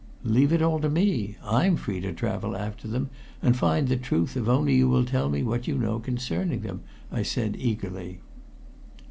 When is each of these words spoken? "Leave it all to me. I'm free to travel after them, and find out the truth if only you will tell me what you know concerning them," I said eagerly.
"Leave 0.23 0.51
it 0.51 0.63
all 0.63 0.79
to 0.79 0.89
me. 0.89 1.37
I'm 1.43 1.75
free 1.75 1.99
to 2.01 2.11
travel 2.11 2.57
after 2.57 2.87
them, 2.87 3.11
and 3.39 3.55
find 3.55 3.85
out 3.85 3.89
the 3.89 3.97
truth 3.97 4.35
if 4.35 4.49
only 4.49 4.73
you 4.73 4.89
will 4.89 5.05
tell 5.05 5.29
me 5.29 5.43
what 5.43 5.67
you 5.67 5.77
know 5.77 5.99
concerning 5.99 6.61
them," 6.61 6.81
I 7.11 7.21
said 7.21 7.55
eagerly. 7.59 8.19